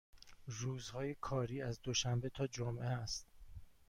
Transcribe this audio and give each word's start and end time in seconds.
روزهای 0.47 1.15
کاری 1.15 1.61
از 1.61 1.81
دوشنبه 1.81 2.29
تا 2.29 2.47
جمعه 2.47 2.85
است. 2.87 3.27